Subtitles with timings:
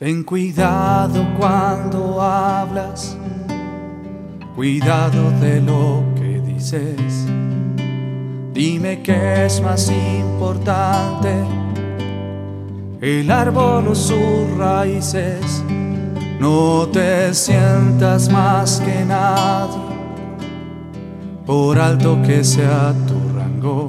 [0.00, 3.18] Ten cuidado cuando hablas,
[4.56, 7.26] cuidado de lo que dices.
[8.54, 11.34] Dime qué es más importante,
[13.02, 15.62] el árbol o sus raíces.
[16.40, 19.82] No te sientas más que nadie,
[21.44, 23.84] por alto que sea tu rango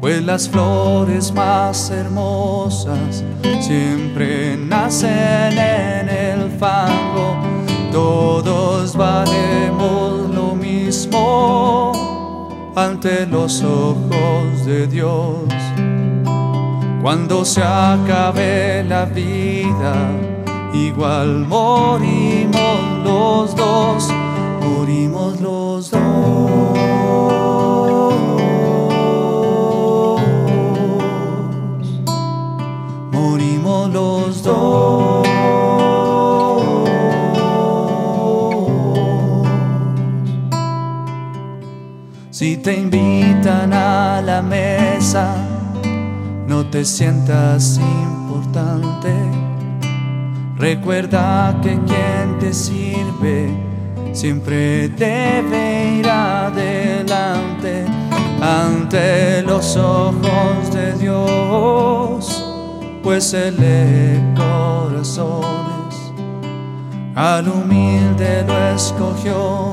[0.00, 3.22] pues las flores más hermosas
[3.60, 7.36] siempre nacen en el fango.
[7.92, 11.92] Todos valemos lo mismo
[12.74, 15.38] ante los ojos de Dios.
[17.02, 20.12] Cuando se acabe la vida,
[20.72, 24.08] igual morimos los dos,
[24.62, 26.49] morimos los dos.
[42.40, 45.34] Si te invitan a la mesa,
[46.48, 49.12] no te sientas importante.
[50.56, 53.50] Recuerda que quien te sirve
[54.12, 57.84] siempre debe ir adelante
[58.40, 62.29] ante los ojos de Dios
[63.02, 66.12] pues Él lee corazones,
[67.14, 69.72] al humilde lo escogió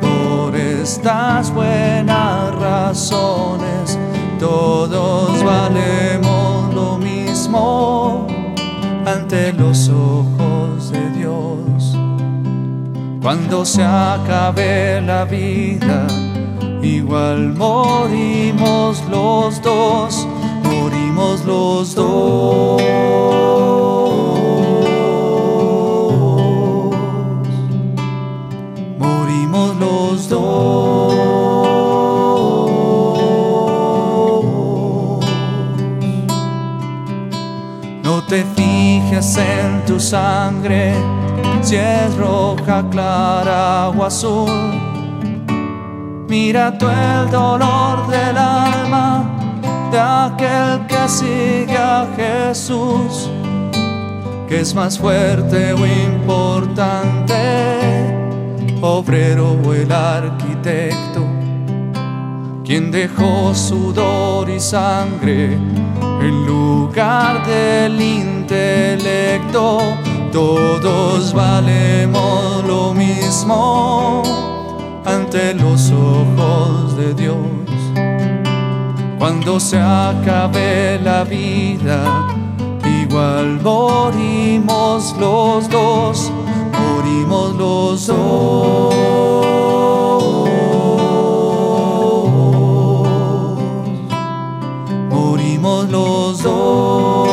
[0.00, 3.98] por estas buenas razones.
[4.38, 8.26] Todos valemos lo mismo
[9.06, 11.96] ante los ojos de Dios.
[13.22, 16.06] Cuando se acabe la vida,
[16.82, 20.26] igual morimos los dos
[21.20, 22.82] morimos los dos.
[28.98, 31.14] Morimos los dos.
[38.02, 40.94] No te fijes en tu sangre,
[41.60, 44.50] si es roja, clara o azul.
[46.28, 49.39] Mira tú el dolor del alma
[49.90, 53.28] de aquel que sigue a Jesús,
[54.48, 57.34] que es más fuerte o importante,
[58.80, 61.26] obrero o el arquitecto,
[62.64, 65.54] quien dejó sudor y sangre
[66.20, 69.80] en lugar del intelecto.
[70.32, 74.22] Todos valemos lo mismo
[75.04, 77.59] ante los ojos de Dios
[79.20, 82.26] cuando se acabe la vida,
[83.02, 86.32] igual morimos los dos,
[86.72, 88.94] morimos los dos.
[95.10, 97.29] Morimos los dos.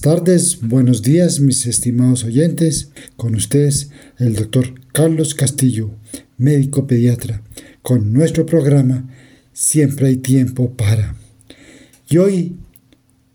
[0.00, 2.88] Tardes, buenos días mis estimados oyentes.
[3.18, 5.90] Con ustedes el doctor Carlos Castillo,
[6.38, 7.42] médico pediatra,
[7.82, 9.10] con nuestro programa
[9.52, 11.16] Siempre hay tiempo para.
[12.08, 12.56] Y hoy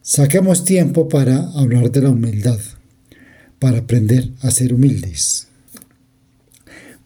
[0.02, 2.60] saquemos tiempo para hablar de la humildad,
[3.60, 5.50] para aprender a ser humildes.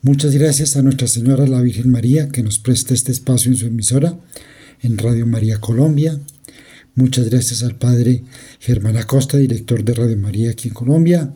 [0.02, 3.66] Muchas gracias a Nuestra Señora la Virgen María que nos presta este espacio en su
[3.66, 4.18] emisora,
[4.82, 6.18] en Radio María Colombia,
[6.96, 8.24] Muchas gracias al padre
[8.60, 11.34] Germán Acosta, director de Radio María aquí en Colombia.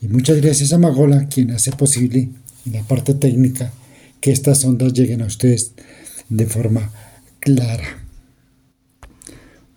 [0.00, 2.28] Y muchas gracias a Magola, quien hace posible
[2.66, 3.72] en la parte técnica
[4.20, 5.72] que estas ondas lleguen a ustedes
[6.28, 6.90] de forma
[7.40, 8.04] clara.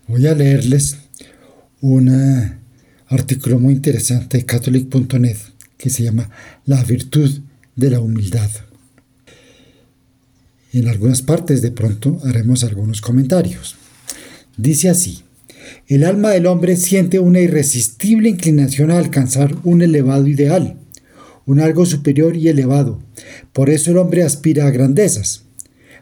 [0.07, 0.97] Voy a leerles
[1.81, 2.57] un
[3.07, 5.37] artículo muy interesante de catholic.net
[5.77, 6.29] que se llama
[6.65, 7.39] La virtud
[7.75, 8.49] de la humildad.
[10.73, 13.76] En algunas partes de pronto haremos algunos comentarios.
[14.57, 15.23] Dice así,
[15.87, 20.77] el alma del hombre siente una irresistible inclinación a alcanzar un elevado ideal,
[21.45, 22.99] un algo superior y elevado.
[23.53, 25.43] Por eso el hombre aspira a grandezas.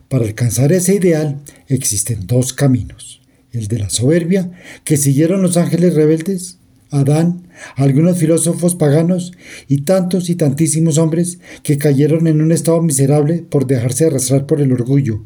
[0.07, 3.21] Para alcanzar ese ideal existen dos caminos,
[3.51, 4.51] ¿El de la soberbia
[4.83, 6.57] que siguieron los ángeles rebeldes?
[6.91, 9.33] Adán, algunos filósofos paganos
[9.67, 14.61] y tantos y tantísimos hombres que cayeron en un estado miserable por dejarse arrastrar por
[14.61, 15.23] el orgullo,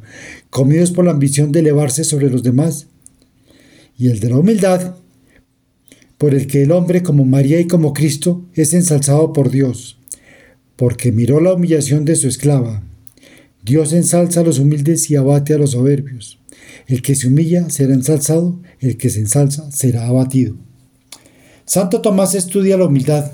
[0.49, 2.87] comidos por la ambición de elevarse sobre los demás.
[3.99, 4.95] Y el de la humildad,
[6.17, 9.99] por el que el hombre como María y como Cristo es ensalzado por Dios,
[10.77, 12.81] porque miró la humillación de su esclava.
[13.61, 16.39] Dios ensalza a los humildes y abate a los soberbios.
[16.87, 20.55] El que se humilla será ensalzado, el que se ensalza será abatido.
[21.65, 23.33] Santo Tomás estudia la humildad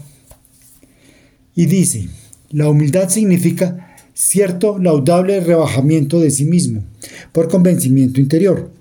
[1.53, 2.09] y dice,
[2.49, 6.83] la humildad significa cierto laudable rebajamiento de sí mismo
[7.31, 8.71] por convencimiento interior.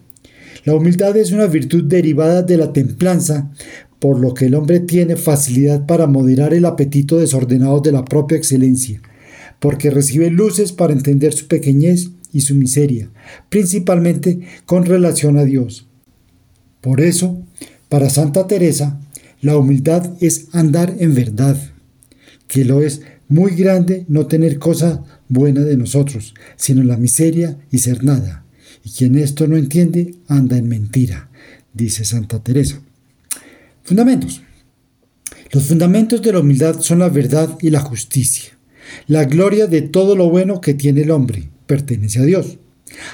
[0.65, 3.51] La humildad es una virtud derivada de la templanza,
[3.99, 8.39] por lo que el hombre tiene facilidad para moderar el apetito desordenado de la propia
[8.39, 9.01] excelencia,
[9.61, 13.11] porque recibe luces para entender su pequeñez y su miseria,
[13.51, 15.87] principalmente con relación a Dios.
[16.81, 17.43] Por eso,
[17.91, 18.99] para Santa Teresa,
[19.43, 21.59] la humildad es andar en verdad,
[22.49, 27.79] que lo es muy grande no tener cosa buena de nosotros, sino la miseria y
[27.79, 28.44] ser nada.
[28.85, 31.31] Y quien esto no entiende, anda en mentira,
[31.73, 32.81] dice Santa Teresa.
[33.83, 34.43] Fundamentos.
[35.51, 38.59] Los fundamentos de la humildad son la verdad y la justicia.
[39.07, 42.59] La gloria de todo lo bueno que tiene el hombre pertenece a Dios.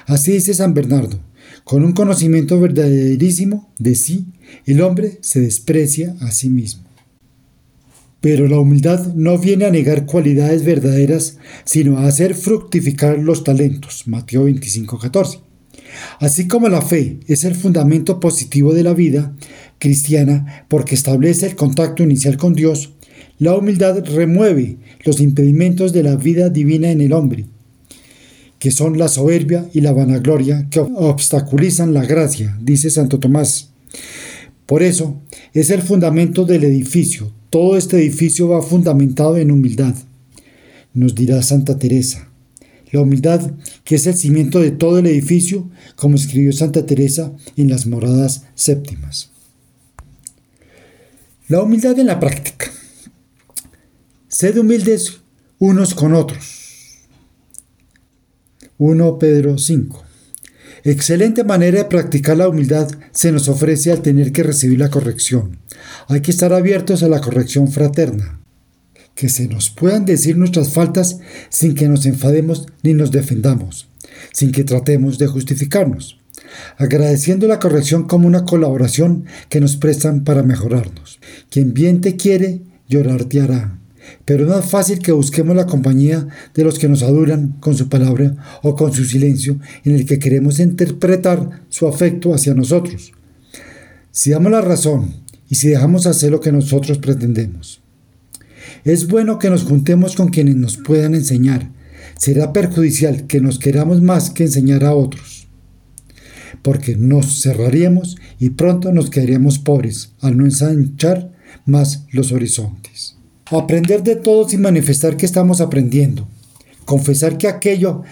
[0.06, 1.20] Así dice San Bernardo,
[1.64, 4.26] con un conocimiento verdaderísimo de sí,
[4.66, 6.84] el hombre se desprecia a sí mismo.
[8.20, 14.05] Pero la humildad no viene a negar cualidades verdaderas, sino a hacer fructificar los talentos.
[14.06, 15.50] Mateo 25:14.
[16.19, 19.34] Así como la fe es el fundamento positivo de la vida
[19.78, 22.90] cristiana porque establece el contacto inicial con Dios,
[23.38, 27.46] la humildad remueve los impedimentos de la vida divina en el hombre
[28.60, 33.70] que son la soberbia y la vanagloria que obstaculizan la gracia, dice Santo Tomás.
[34.66, 35.16] Por eso
[35.54, 37.32] es el fundamento del edificio.
[37.48, 39.94] Todo este edificio va fundamentado en humildad.
[40.92, 42.30] Nos dirá Santa Teresa.
[42.92, 43.52] La humildad,
[43.84, 48.44] que es el cimiento de todo el edificio, como escribió Santa Teresa en las moradas
[48.54, 49.31] séptimas.
[51.48, 52.66] La humildad en la práctica.
[54.28, 55.20] Sed humildes
[55.58, 56.60] unos con otros
[58.81, 60.04] 1 Pedro 5.
[60.84, 65.58] Excelente manera de practicar la humildad se nos ofrece al tener que recibir la corrección.
[66.08, 68.39] Hay que estar abiertos a la corrección fraterna.
[69.20, 71.19] Que se nos puedan decir nuestras faltas
[71.50, 73.87] sin que nos enfademos ni nos defendamos,
[74.32, 76.19] sin que tratemos de justificarnos,
[76.78, 81.20] agradeciendo la corrección como una colaboración que nos prestan para mejorarnos.
[81.50, 83.76] Quien bien te quiere, llorar te hará
[84.25, 87.90] pero no es fácil que busquemos la compañía de los que nos adulan con su
[87.90, 93.12] palabra o con su silencio en el que queremos interpretar su afecto hacia nosotros.
[94.11, 95.14] Si damos la razón
[95.50, 97.82] y si dejamos hacer lo que nosotros pretendemos.
[98.85, 101.71] Es bueno que nos juntemos con quienes nos puedan enseñar.
[102.19, 105.49] Será perjudicial que nos queramos más que enseñar a otros.
[106.62, 111.32] Porque nos cerraríamos y pronto nos quedaríamos pobres al no ensanchar
[111.67, 113.17] más los horizontes.
[113.50, 116.29] Aprender de todos y manifestar que estamos aprendiendo.
[116.85, 118.03] Confesar que aquello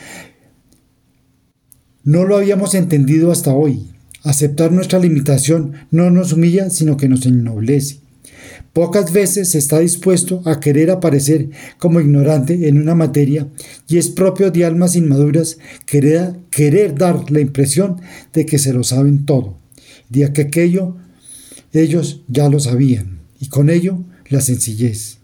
[2.04, 3.86] no lo habíamos entendido hasta hoy.
[4.22, 8.00] Aceptar nuestra limitación no nos humilla, sino que nos ennoblece.
[8.72, 13.48] Pocas veces está dispuesto a querer aparecer como ignorante en una materia
[13.88, 18.00] y es propio de almas inmaduras querer, querer dar la impresión
[18.32, 19.56] de que se lo saben todo,
[20.08, 20.96] de que aquello
[21.72, 25.18] ellos ya lo sabían, y con ello la sencillez.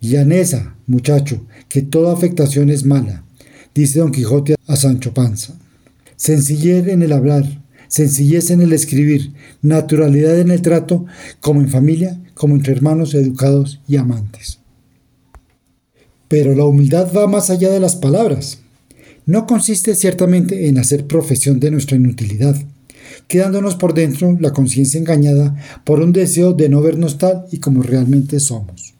[0.00, 3.24] Llaneza, muchacho, que toda afectación es mala,
[3.74, 5.58] dice Don Quijote a Sancho Panza.
[6.16, 11.06] Sencillez en el hablar, sencillez en el escribir, naturalidad en el trato,
[11.40, 14.60] como en familia, como entre hermanos educados y amantes.
[16.28, 18.58] Pero la humildad va más allá de las palabras.
[19.24, 22.54] No consiste ciertamente en hacer profesión de nuestra inutilidad,
[23.26, 27.82] quedándonos por dentro la conciencia engañada por un deseo de no vernos tal y como
[27.82, 28.94] realmente somos.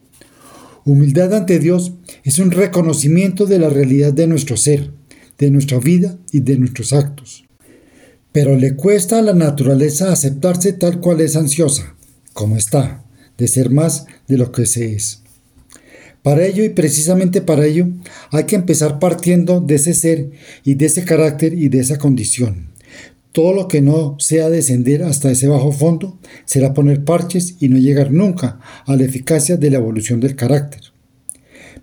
[0.87, 1.93] Humildad ante Dios
[2.25, 4.93] es un reconocimiento de la realidad de nuestro ser,
[5.39, 7.45] de nuestra vida y de nuestros actos.
[8.33, 11.95] Pero le cuesta a la naturaleza aceptarse tal cual es ansiosa,
[12.33, 13.06] como está,
[13.39, 15.23] de ser más de lo que se es.
[16.23, 17.87] Para ello y precisamente para ello
[18.33, 20.31] hay que empezar partiendo de ese ser
[20.65, 22.71] y de ese carácter y de esa condición.
[23.31, 27.79] Todo lo que no sea descender hasta ese bajo fondo será poner parches y no
[27.79, 30.81] llegar nunca a la eficacia de la evolución del carácter.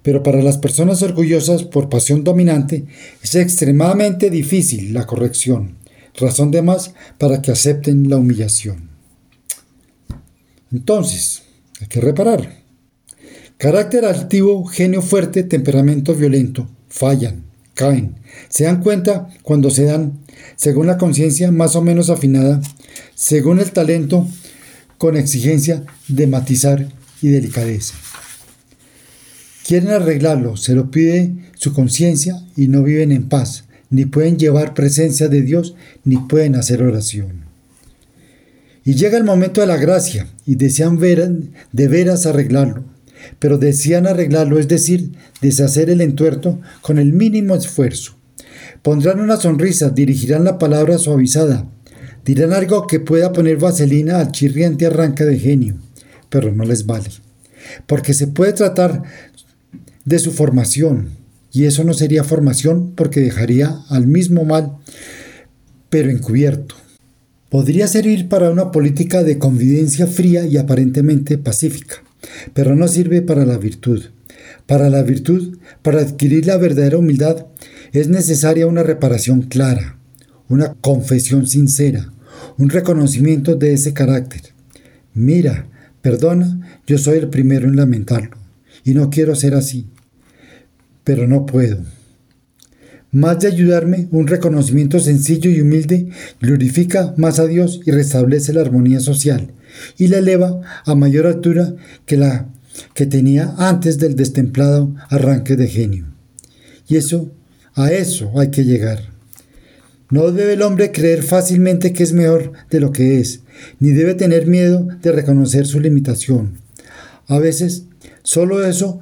[0.01, 2.85] Pero para las personas orgullosas por pasión dominante
[3.21, 5.77] es extremadamente difícil la corrección.
[6.15, 8.89] razón de más para que acepten la humillación.
[10.71, 11.42] Entonces,
[11.83, 12.63] hay que reparar.
[13.57, 18.15] Carácter activo, genio fuerte, temperamento violento, fallan, caen.
[18.49, 20.19] Se dan cuenta cuando se dan,
[20.55, 22.61] según la conciencia más o menos afinada,
[23.15, 24.27] según el talento,
[24.97, 26.87] con exigencia de matizar
[27.21, 27.95] y delicadeza.
[29.65, 34.73] Quieren arreglarlo, se lo pide su conciencia y no viven en paz, ni pueden llevar
[34.73, 37.42] presencia de Dios, ni pueden hacer oración.
[38.85, 41.31] Y llega el momento de la gracia y desean ver,
[41.71, 42.83] de veras arreglarlo,
[43.39, 45.11] pero desean arreglarlo, es decir,
[45.41, 48.15] deshacer el entuerto con el mínimo esfuerzo.
[48.81, 51.65] Pondrán una sonrisa, dirigirán la palabra suavizada,
[52.25, 55.75] dirán algo que pueda poner vaselina al chirriante arranca de genio,
[56.29, 57.09] pero no les vale,
[57.87, 59.03] porque se puede tratar
[60.03, 61.11] de su formación,
[61.53, 64.73] y eso no sería formación porque dejaría al mismo mal,
[65.89, 66.75] pero encubierto.
[67.53, 71.97] Podría servir para una política de convivencia fría y aparentemente pacífica,
[72.55, 74.05] pero no sirve para la virtud.
[74.65, 77.45] Para la virtud, para adquirir la verdadera humildad,
[77.91, 79.99] es necesaria una reparación clara,
[80.49, 82.11] una confesión sincera,
[82.57, 84.41] un reconocimiento de ese carácter.
[85.13, 85.67] Mira,
[86.01, 88.35] perdona, yo soy el primero en lamentarlo,
[88.83, 89.85] y no quiero ser así
[91.03, 91.77] pero no puedo.
[93.13, 96.09] Más de ayudarme, un reconocimiento sencillo y humilde
[96.41, 99.51] glorifica más a Dios y restablece la armonía social
[99.99, 101.75] y la eleva a mayor altura
[102.07, 102.47] que la
[102.95, 106.07] que tenía antes del destemplado arranque de genio.
[106.87, 107.31] Y eso,
[107.75, 109.11] a eso hay que llegar.
[110.09, 113.41] No debe el hombre creer fácilmente que es mejor de lo que es,
[113.79, 116.57] ni debe tener miedo de reconocer su limitación.
[117.27, 117.85] A veces,
[118.23, 119.01] solo eso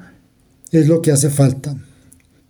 [0.74, 1.78] es lo que hace falta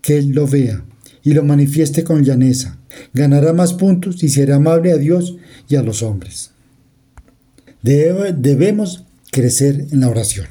[0.01, 0.83] que Él lo vea
[1.23, 2.77] y lo manifieste con llaneza.
[3.13, 5.37] Ganará más puntos y será amable a Dios
[5.67, 6.51] y a los hombres.
[7.81, 10.47] debemos crecer en la oración.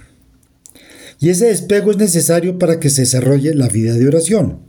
[1.23, 4.61] Y ese despego es necesario para que se desarrolle la vida de oración,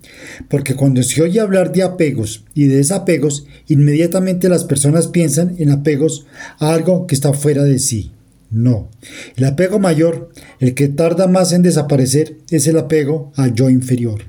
[0.49, 5.71] porque cuando se oye hablar de apegos y de desapegos, inmediatamente las personas piensan en
[5.71, 6.25] apegos
[6.59, 8.11] a algo que está fuera de sí.
[8.49, 8.89] No,
[9.37, 10.29] el apego mayor,
[10.59, 14.23] el que tarda más en desaparecer, es el apego al yo inferior.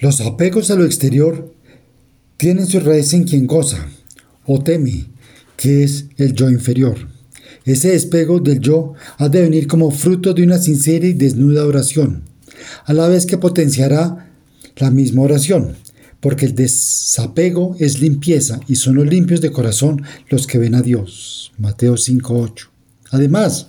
[0.00, 1.52] Los apegos a lo exterior
[2.38, 3.86] tienen su raíz en quien goza
[4.46, 5.04] o teme,
[5.58, 6.96] que es el yo inferior.
[7.66, 12.22] Ese despego del yo ha de venir como fruto de una sincera y desnuda oración,
[12.86, 14.32] a la vez que potenciará
[14.76, 15.76] la misma oración,
[16.20, 20.80] porque el desapego es limpieza y son los limpios de corazón los que ven a
[20.80, 21.52] Dios.
[21.58, 22.68] Mateo 5.8.
[23.10, 23.66] Además,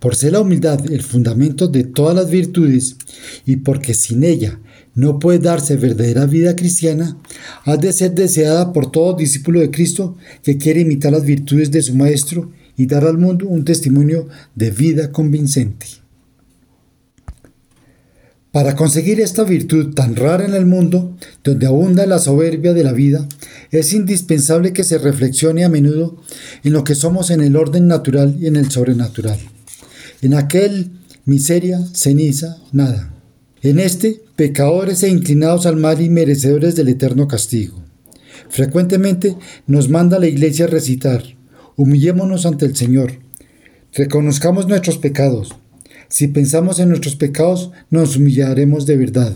[0.00, 2.96] por ser la humildad el fundamento de todas las virtudes
[3.46, 4.58] y porque sin ella
[4.98, 7.16] no puede darse verdadera vida cristiana,
[7.64, 11.82] ha de ser deseada por todo discípulo de Cristo que quiere imitar las virtudes de
[11.82, 14.26] su Maestro y dar al mundo un testimonio
[14.56, 15.86] de vida convincente.
[18.50, 22.92] Para conseguir esta virtud tan rara en el mundo, donde abunda la soberbia de la
[22.92, 23.28] vida,
[23.70, 26.20] es indispensable que se reflexione a menudo
[26.64, 29.38] en lo que somos en el orden natural y en el sobrenatural.
[30.22, 30.90] En aquel
[31.24, 33.14] miseria, ceniza, nada.
[33.62, 37.82] En este, pecadores e inclinados al mal y merecedores del eterno castigo.
[38.48, 39.34] Frecuentemente
[39.66, 41.24] nos manda la iglesia a recitar,
[41.74, 43.14] humillémonos ante el Señor,
[43.92, 45.56] reconozcamos nuestros pecados.
[46.08, 49.34] Si pensamos en nuestros pecados, nos humillaremos de verdad.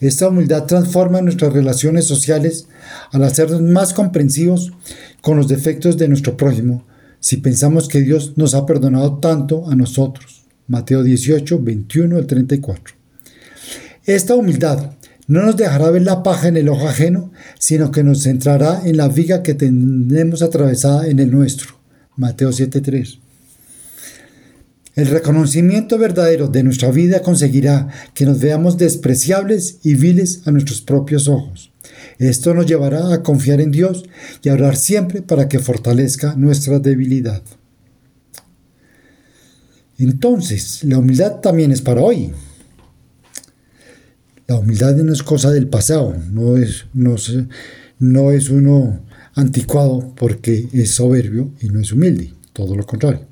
[0.00, 2.68] Esta humildad transforma nuestras relaciones sociales
[3.10, 4.72] al hacernos más comprensivos
[5.20, 6.84] con los defectos de nuestro prójimo,
[7.18, 10.44] si pensamos que Dios nos ha perdonado tanto a nosotros.
[10.68, 12.97] Mateo 18, 21 al 34.
[14.08, 14.92] Esta humildad
[15.26, 18.96] no nos dejará ver la paja en el ojo ajeno, sino que nos centrará en
[18.96, 21.78] la viga que tenemos atravesada en el nuestro.
[22.16, 23.18] Mateo 7:3.
[24.94, 30.80] El reconocimiento verdadero de nuestra vida conseguirá que nos veamos despreciables y viles a nuestros
[30.80, 31.70] propios ojos.
[32.18, 34.04] Esto nos llevará a confiar en Dios
[34.42, 37.42] y a orar siempre para que fortalezca nuestra debilidad.
[39.98, 42.32] Entonces, la humildad también es para hoy.
[44.48, 47.16] La humildad no es cosa del pasado, no es, no,
[47.98, 53.26] no es uno anticuado porque es soberbio y no es humilde, todo lo contrario.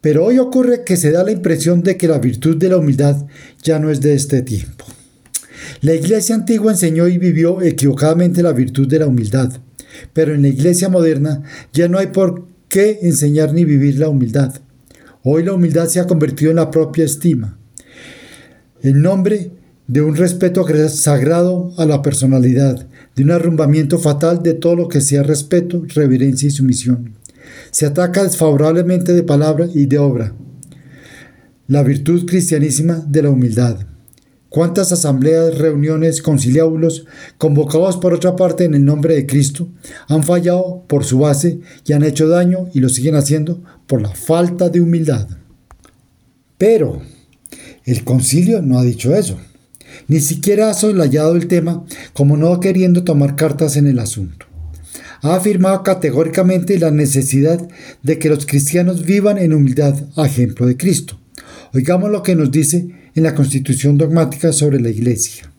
[0.00, 3.26] Pero hoy ocurre que se da la impresión de que la virtud de la humildad
[3.64, 4.84] ya no es de este tiempo.
[5.80, 9.52] La iglesia antigua enseñó y vivió equivocadamente la virtud de la humildad,
[10.12, 11.42] pero en la iglesia moderna
[11.72, 14.54] ya no hay por qué enseñar ni vivir la humildad.
[15.24, 17.58] Hoy la humildad se ha convertido en la propia estima.
[18.82, 19.58] El nombre
[19.90, 25.00] de un respeto sagrado a la personalidad, de un arrumbamiento fatal de todo lo que
[25.00, 27.14] sea respeto, reverencia y sumisión.
[27.72, 30.32] Se ataca desfavorablemente de palabra y de obra.
[31.66, 33.78] La virtud cristianísima de la humildad.
[34.48, 37.06] ¿Cuántas asambleas, reuniones, conciliábulos,
[37.36, 39.70] convocados por otra parte en el nombre de Cristo,
[40.06, 44.10] han fallado por su base y han hecho daño y lo siguen haciendo por la
[44.10, 45.26] falta de humildad?
[46.58, 47.02] Pero
[47.84, 49.36] el concilio no ha dicho eso.
[50.08, 54.46] Ni siquiera ha soslayado el tema como no queriendo tomar cartas en el asunto.
[55.22, 57.60] Ha afirmado categóricamente la necesidad
[58.02, 61.18] de que los cristianos vivan en humildad a ejemplo de Cristo.
[61.74, 65.50] Oigamos lo que nos dice en la Constitución dogmática sobre la Iglesia.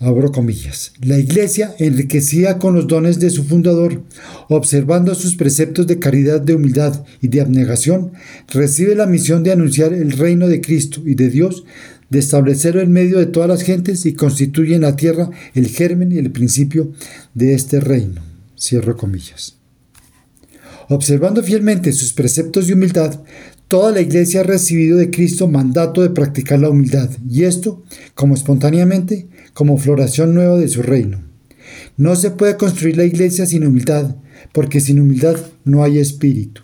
[0.00, 0.92] Abro comillas.
[1.02, 4.04] La Iglesia, enriquecida con los dones de su fundador,
[4.48, 8.12] observando sus preceptos de caridad, de humildad y de abnegación,
[8.46, 11.64] recibe la misión de anunciar el reino de Cristo y de Dios,
[12.10, 16.12] de establecerlo en medio de todas las gentes y constituye en la tierra el germen
[16.12, 16.92] y el principio
[17.34, 18.22] de este reino.
[18.58, 19.56] Cierro comillas.
[20.88, 23.20] Observando fielmente sus preceptos de humildad,
[23.68, 27.82] Toda la iglesia ha recibido de Cristo mandato de practicar la humildad, y esto,
[28.14, 31.22] como espontáneamente, como floración nueva de su reino.
[31.98, 34.16] No se puede construir la iglesia sin humildad,
[34.54, 36.62] porque sin humildad no hay espíritu.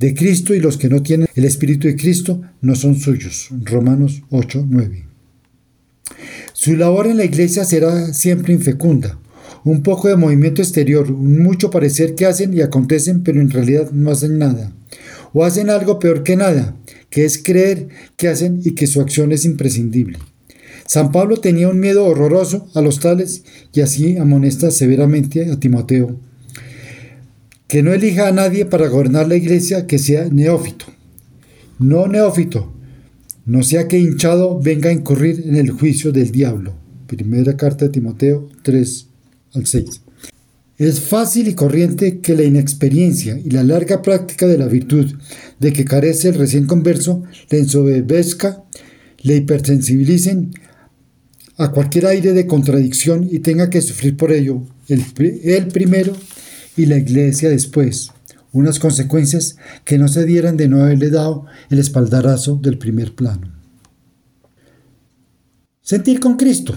[0.00, 3.50] De Cristo y los que no tienen el espíritu de Cristo no son suyos.
[3.64, 5.04] Romanos 8, 9.
[6.54, 9.18] Su labor en la iglesia será siempre infecunda.
[9.62, 14.10] Un poco de movimiento exterior, mucho parecer que hacen y acontecen, pero en realidad no
[14.10, 14.72] hacen nada
[15.34, 16.74] o hacen algo peor que nada,
[17.10, 20.18] que es creer que hacen y que su acción es imprescindible.
[20.86, 26.18] San Pablo tenía un miedo horroroso a los tales y así amonesta severamente a Timoteo
[27.70, 30.86] que no elija a nadie para gobernar la iglesia que sea neófito.
[31.78, 32.72] No neófito,
[33.46, 36.74] no sea que hinchado venga a incurrir en el juicio del diablo.
[37.06, 39.06] Primera carta de Timoteo 3
[39.54, 40.00] al 6.
[40.78, 45.06] Es fácil y corriente que la inexperiencia y la larga práctica de la virtud
[45.60, 48.64] de que carece el recién converso le ensoberbezca,
[49.22, 50.54] le hipersensibilicen
[51.56, 56.16] a cualquier aire de contradicción y tenga que sufrir por ello él primero
[56.80, 58.10] y la iglesia después,
[58.52, 63.52] unas consecuencias que no se dieran de no haberle dado el espaldarazo del primer plano.
[65.82, 66.74] Sentir con Cristo.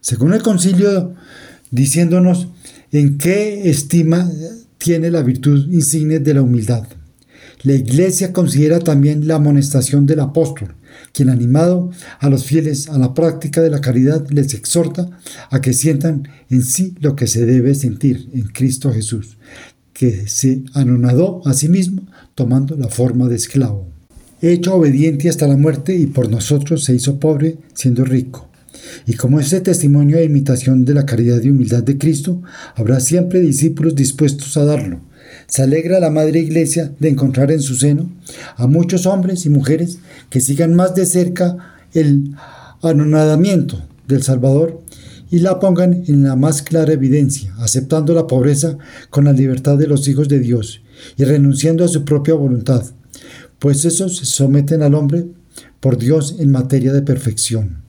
[0.00, 1.14] Según el concilio,
[1.70, 2.48] diciéndonos
[2.92, 4.30] ¿En qué estima
[4.78, 6.86] tiene la virtud insigne de la humildad?
[7.62, 10.74] La Iglesia considera también la amonestación del apóstol,
[11.12, 15.08] quien animado a los fieles a la práctica de la caridad les exhorta
[15.50, 19.36] a que sientan en sí lo que se debe sentir en Cristo Jesús,
[19.92, 23.88] que se anonadó a sí mismo tomando la forma de esclavo.
[24.42, 28.46] Hecho obediente hasta la muerte y por nosotros se hizo pobre siendo rico
[29.06, 32.42] y como ese testimonio e imitación de la caridad y humildad de Cristo,
[32.74, 35.00] habrá siempre discípulos dispuestos a darlo.
[35.46, 38.10] Se alegra la Madre Iglesia de encontrar en su seno
[38.56, 39.98] a muchos hombres y mujeres
[40.30, 42.34] que sigan más de cerca el
[42.82, 44.82] anonadamiento del Salvador
[45.30, 48.78] y la pongan en la más clara evidencia, aceptando la pobreza
[49.10, 50.82] con la libertad de los hijos de Dios
[51.16, 52.84] y renunciando a su propia voluntad,
[53.58, 55.26] pues esos se someten al hombre
[55.80, 57.86] por Dios en materia de perfección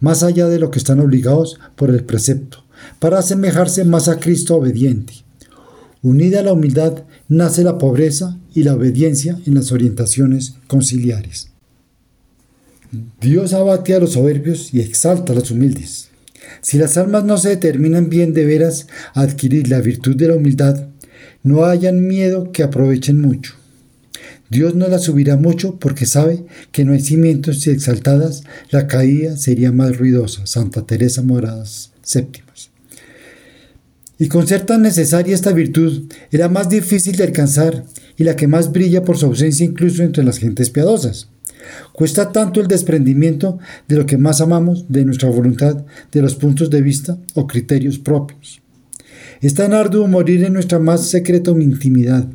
[0.00, 2.64] más allá de lo que están obligados por el precepto,
[2.98, 5.23] para asemejarse más a Cristo obediente.
[6.04, 11.48] Unida a la humildad nace la pobreza y la obediencia en las orientaciones conciliares.
[13.22, 16.10] Dios abate a los soberbios y exalta a los humildes.
[16.60, 20.36] Si las almas no se determinan bien de veras a adquirir la virtud de la
[20.36, 20.88] humildad,
[21.42, 23.54] no hayan miedo que aprovechen mucho.
[24.50, 29.38] Dios no la subirá mucho porque sabe que no hay cimientos y exaltadas la caída
[29.38, 30.46] sería más ruidosa.
[30.46, 32.53] Santa Teresa Moradas séptimas.
[34.24, 37.84] Y con ser tan necesaria esta virtud, era más difícil de alcanzar
[38.16, 41.28] y la que más brilla por su ausencia incluso entre las gentes piadosas.
[41.92, 46.70] Cuesta tanto el desprendimiento de lo que más amamos, de nuestra voluntad, de los puntos
[46.70, 48.62] de vista o criterios propios.
[49.42, 52.26] Es tan arduo morir en nuestra más secreta intimidad,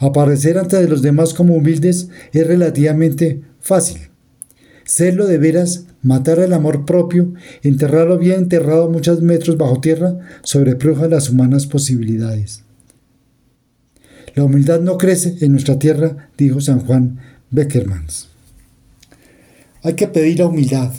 [0.00, 4.08] Aparecer ante los demás como humildes es relativamente fácil.
[4.82, 11.08] Serlo de veras, matar el amor propio, enterrarlo bien enterrado muchos metros bajo tierra, sobreprueba
[11.08, 12.62] las humanas posibilidades.
[14.34, 17.18] La humildad no crece en nuestra tierra, dijo San Juan
[17.50, 18.28] Beckermans.
[19.82, 20.92] Hay que pedir la humildad.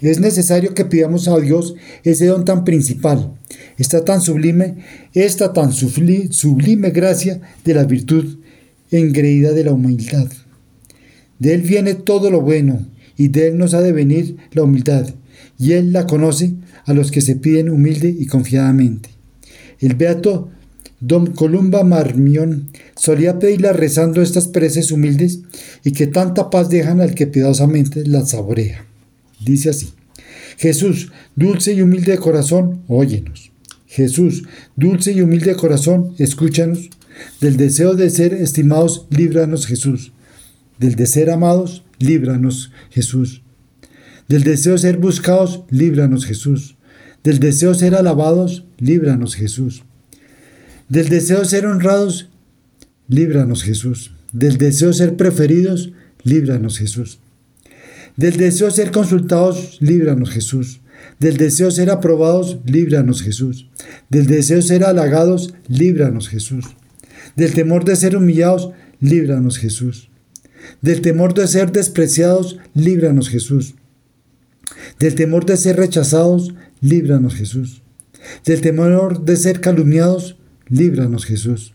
[0.00, 1.74] Es necesario que pidamos a Dios
[2.04, 3.34] ese don tan principal,
[3.78, 4.76] esta tan sublime,
[5.12, 8.38] esta tan sublime gracia de la virtud
[8.92, 10.28] engreída de la humildad.
[11.40, 12.86] De Él viene todo lo bueno,
[13.18, 15.14] y de Él nos ha de venir la humildad,
[15.58, 16.54] y Él la conoce
[16.86, 19.10] a los que se piden humilde y confiadamente.
[19.80, 20.48] El beato
[21.00, 25.40] Don Columba Marmión solía pedirla rezando estas preces humildes
[25.84, 28.84] y que tanta paz dejan al que piadosamente las saborea.
[29.44, 29.90] Dice así,
[30.56, 33.52] Jesús, dulce y humilde de corazón, óyenos.
[33.86, 34.42] Jesús,
[34.74, 36.90] dulce y humilde de corazón, escúchanos.
[37.40, 40.12] Del deseo de ser estimados, líbranos Jesús.
[40.78, 43.42] Del de ser amados, líbranos Jesús.
[44.28, 46.76] Del deseo de ser buscados, líbranos Jesús.
[47.24, 49.84] Del deseo de ser alabados, líbranos Jesús.
[50.88, 52.28] Del deseo de ser honrados,
[53.08, 54.12] líbranos Jesús.
[54.32, 57.18] Del deseo de ser preferidos, líbranos Jesús.
[58.16, 60.80] Del deseo de ser consultados, líbranos Jesús.
[61.18, 63.68] Del deseo de ser aprobados, líbranos Jesús.
[64.10, 66.64] Del deseo de ser halagados, líbranos Jesús.
[67.36, 70.07] Del temor de ser humillados, líbranos Jesús.
[70.82, 73.74] Del temor de ser despreciados, líbranos Jesús.
[74.98, 77.82] Del temor de ser rechazados, líbranos Jesús.
[78.44, 80.36] Del temor de ser calumniados,
[80.68, 81.74] líbranos Jesús.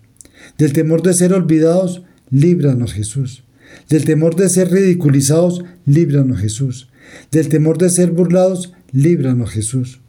[0.57, 3.43] Del temor de ser olvidados, líbranos Jesús.
[3.89, 6.89] Del temor de ser ridiculizados, líbranos Jesús.
[7.31, 9.99] Del temor de ser burlados, líbranos Jesús.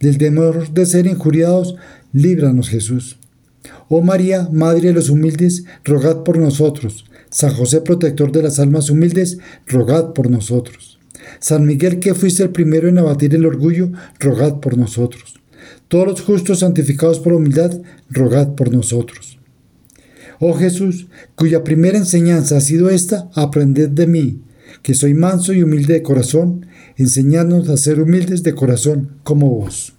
[0.00, 1.76] Del temor de ser injuriados,
[2.12, 3.16] líbranos Jesús.
[3.88, 7.04] Oh María, Madre de los humildes, rogad por nosotros.
[7.32, 11.00] San José, protector de las almas humildes, rogad por nosotros.
[11.40, 13.90] San Miguel, que fuiste el primero en abatir el orgullo,
[14.20, 15.40] rogad por nosotros.
[15.88, 19.38] Todos los justos santificados por humildad, rogad por nosotros.
[20.40, 24.42] Oh Jesús, cuya primera enseñanza ha sido esta, aprended de mí,
[24.82, 26.66] que soy manso y humilde de corazón,
[26.98, 29.94] enseñadnos a ser humildes de corazón como vos.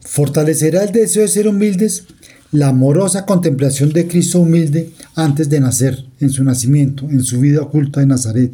[0.00, 2.06] Fortalecerá el deseo de ser humildes
[2.52, 7.62] la amorosa contemplación de Cristo humilde antes de nacer, en su nacimiento, en su vida
[7.62, 8.52] oculta en Nazaret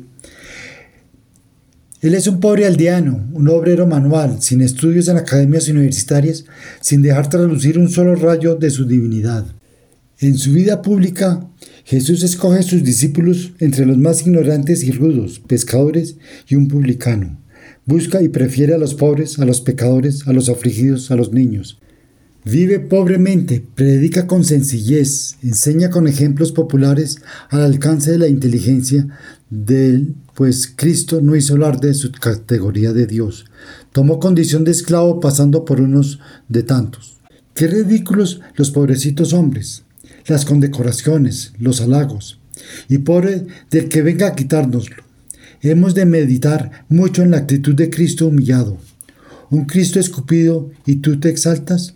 [2.05, 6.45] él es un pobre aldeano, un obrero manual, sin estudios en academias universitarias,
[6.83, 9.47] sin dejar traslucir un solo rayo de su divinidad.
[10.19, 11.49] En su vida pública,
[11.87, 17.41] Jesús escoge a sus discípulos entre los más ignorantes y rudos, pescadores y un publicano.
[17.87, 21.79] Busca y prefiere a los pobres, a los pecadores, a los afligidos, a los niños.
[22.45, 29.09] Vive pobremente, predica con sencillez, enseña con ejemplos populares al alcance de la inteligencia
[29.49, 33.47] del pues Cristo no hizo hablar de su categoría de Dios.
[33.93, 37.19] Tomó condición de esclavo pasando por unos de tantos.
[37.55, 39.85] Qué ridículos los pobrecitos hombres,
[40.27, 42.41] las condecoraciones, los halagos,
[42.89, 45.05] y pobre del que venga a quitárnoslo.
[45.63, 48.77] Hemos de meditar mucho en la actitud de Cristo humillado.
[49.51, 51.95] Un Cristo escupido y tú te exaltas.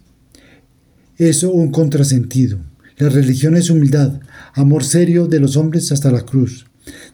[1.18, 2.60] Eso un contrasentido.
[2.96, 4.20] La religión es humildad,
[4.54, 6.66] amor serio de los hombres hasta la cruz.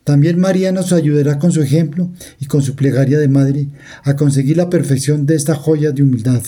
[0.04, 3.68] También María nos ayudará con su ejemplo y con su plegaria de madre
[4.02, 6.42] a conseguir la perfección de esta joya de humildad.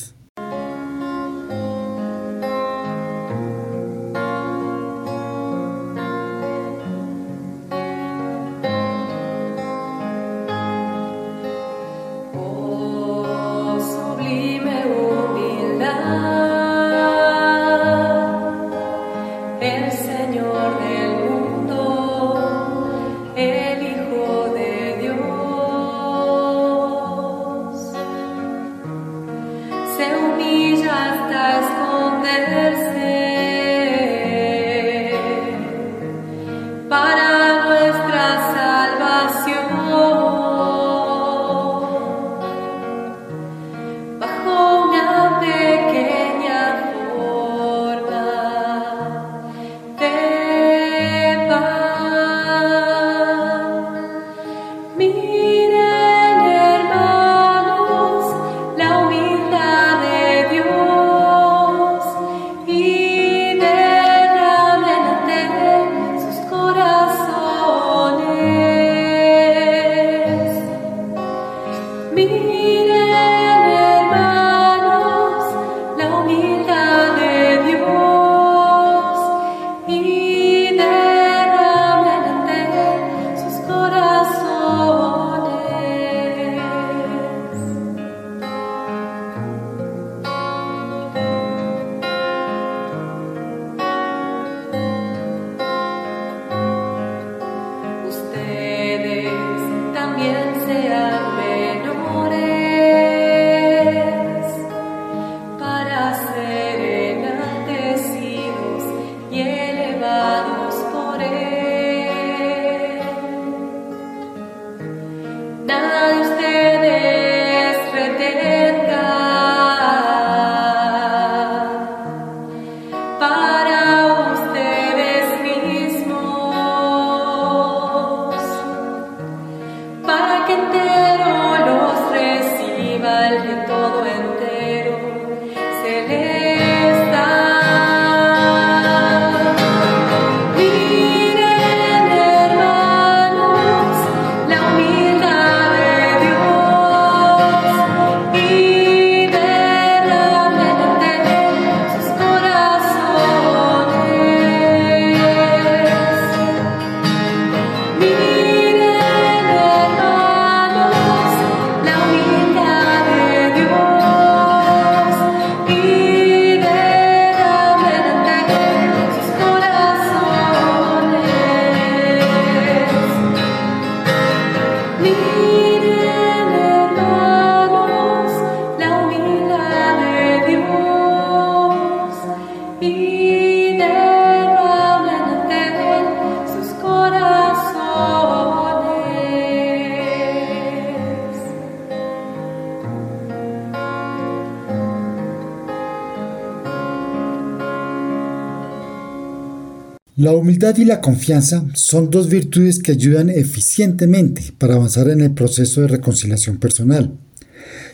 [200.27, 205.31] La humildad y la confianza son dos virtudes que ayudan eficientemente para avanzar en el
[205.31, 207.17] proceso de reconciliación personal.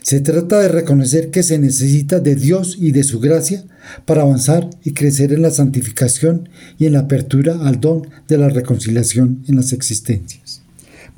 [0.01, 3.66] Se trata de reconocer que se necesita de Dios y de su gracia
[4.07, 8.49] para avanzar y crecer en la santificación y en la apertura al don de la
[8.49, 10.62] reconciliación en las existencias.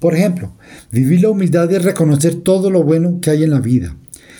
[0.00, 0.56] Por ejemplo,
[0.90, 3.96] vivir la humildad es reconocer todo lo bueno que hay en la vida,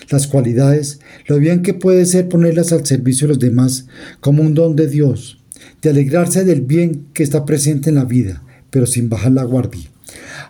[0.09, 3.85] las cualidades, lo bien que puede ser ponerlas al servicio de los demás
[4.19, 5.39] como un don de Dios,
[5.85, 9.83] de alegrarse del bien que está presente en la vida, pero sin bajar la guardia,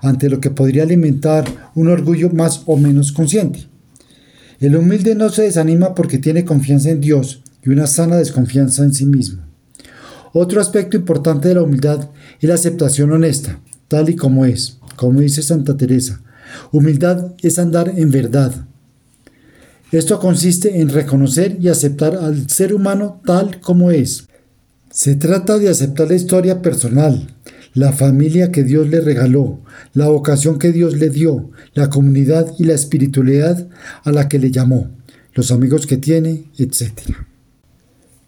[0.01, 1.43] ante lo que podría alimentar
[1.75, 3.67] un orgullo más o menos consciente.
[4.61, 8.93] El humilde no se desanima porque tiene confianza en Dios y una sana desconfianza en
[8.93, 9.43] sí mismo.
[10.31, 15.19] Otro aspecto importante de la humildad es la aceptación honesta, tal y como es, como
[15.19, 16.21] dice Santa Teresa.
[16.71, 18.53] Humildad es andar en verdad.
[19.91, 24.29] Esto consiste en reconocer y aceptar al ser humano tal como es.
[24.95, 27.27] Se trata de aceptar la historia personal,
[27.73, 29.59] la familia que Dios le regaló,
[29.93, 33.67] la vocación que Dios le dio, la comunidad y la espiritualidad
[34.05, 34.89] a la que le llamó,
[35.33, 36.93] los amigos que tiene, etc.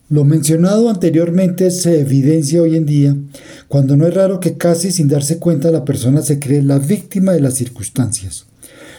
[0.10, 3.16] Lo mencionado anteriormente se evidencia hoy en día
[3.70, 7.32] cuando no es raro que casi sin darse cuenta la persona se cree la víctima
[7.32, 8.46] de las circunstancias.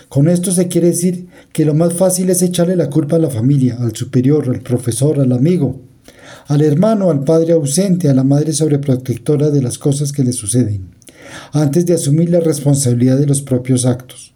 [0.08, 3.28] Con esto se quiere decir que lo más fácil es echarle la culpa a la
[3.28, 5.82] familia, al superior, al profesor, al amigo,
[6.48, 10.88] al hermano, al padre ausente, a la madre sobreprotectora de las cosas que le suceden,
[11.52, 14.34] antes de asumir la responsabilidad de los propios actos.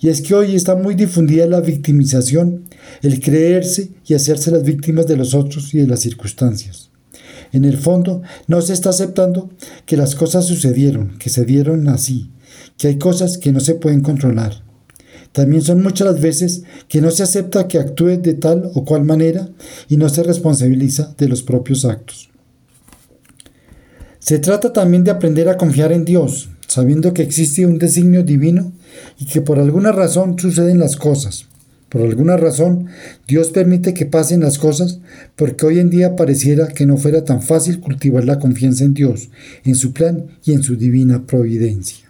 [0.00, 2.64] Y es que hoy está muy difundida la victimización,
[3.02, 6.90] el creerse y hacerse las víctimas de los otros y de las circunstancias.
[7.52, 9.50] En el fondo, no se está aceptando
[9.86, 12.30] que las cosas sucedieron, que se dieron así,
[12.76, 14.64] que hay cosas que no se pueden controlar,
[15.32, 19.04] también son muchas las veces que no se acepta que actúe de tal o cual
[19.04, 19.48] manera
[19.88, 22.30] y no se responsabiliza de los propios actos.
[24.18, 28.72] Se trata también de aprender a confiar en Dios, sabiendo que existe un designio divino
[29.18, 31.46] y que por alguna razón suceden las cosas.
[31.88, 32.86] Por alguna razón,
[33.26, 35.00] Dios permite que pasen las cosas
[35.36, 39.30] porque hoy en día pareciera que no fuera tan fácil cultivar la confianza en Dios,
[39.64, 42.09] en su plan y en su divina providencia.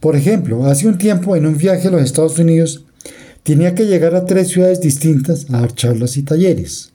[0.00, 2.84] Por ejemplo, hace un tiempo en un viaje a los Estados Unidos
[3.42, 6.92] tenía que llegar a tres ciudades distintas a dar charlas y talleres.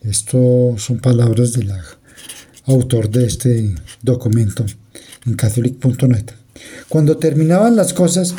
[0.00, 1.72] Esto son palabras del
[2.64, 4.64] autor de este documento
[5.26, 6.30] en catholic.net.
[6.88, 8.34] Cuando terminaban las cosas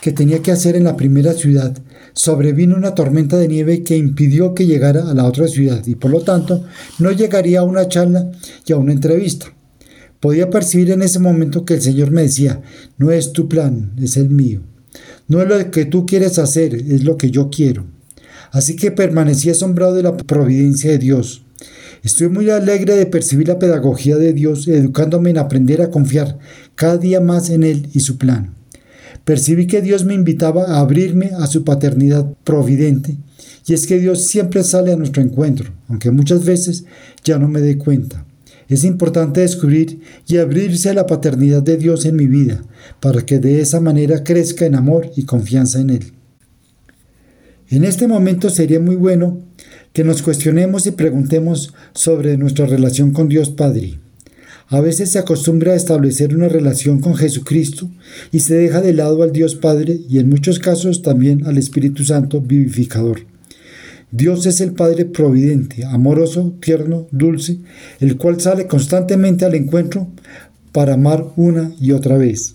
[0.00, 1.76] que tenía que hacer en la primera ciudad,
[2.12, 6.10] sobrevino una tormenta de nieve que impidió que llegara a la otra ciudad y por
[6.10, 6.64] lo tanto
[6.98, 8.30] no llegaría a una charla
[8.66, 9.55] y a una entrevista.
[10.20, 12.62] Podía percibir en ese momento que el Señor me decía,
[12.98, 14.62] no es tu plan, es el mío.
[15.28, 17.84] No es lo que tú quieres hacer, es lo que yo quiero.
[18.52, 21.42] Así que permanecí asombrado de la providencia de Dios.
[22.02, 26.38] Estoy muy alegre de percibir la pedagogía de Dios, educándome en aprender a confiar
[26.74, 28.54] cada día más en Él y su plan.
[29.24, 33.16] Percibí que Dios me invitaba a abrirme a su paternidad providente,
[33.66, 36.84] y es que Dios siempre sale a nuestro encuentro, aunque muchas veces
[37.24, 38.25] ya no me dé cuenta.
[38.68, 42.64] Es importante descubrir y abrirse a la paternidad de Dios en mi vida,
[43.00, 46.12] para que de esa manera crezca en amor y confianza en Él.
[47.68, 49.40] En este momento sería muy bueno
[49.92, 53.98] que nos cuestionemos y preguntemos sobre nuestra relación con Dios Padre.
[54.68, 57.88] A veces se acostumbra a establecer una relación con Jesucristo
[58.32, 62.04] y se deja de lado al Dios Padre y en muchos casos también al Espíritu
[62.04, 63.20] Santo vivificador.
[64.12, 67.58] Dios es el Padre providente, amoroso, tierno, dulce,
[67.98, 70.08] el cual sale constantemente al encuentro
[70.70, 72.54] para amar una y otra vez.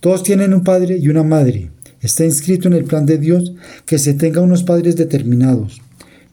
[0.00, 1.70] Todos tienen un padre y una madre.
[2.00, 3.52] Está inscrito en el plan de Dios
[3.86, 5.80] que se tenga unos padres determinados.